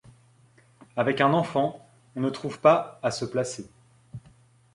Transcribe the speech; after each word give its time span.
Avec 0.97 1.21
un 1.21 1.31
enfant, 1.31 1.87
on 2.15 2.21
ne 2.21 2.31
trouve 2.31 2.59
pas 2.59 2.99
à 3.03 3.11
se 3.11 3.23
placer. 3.23 3.69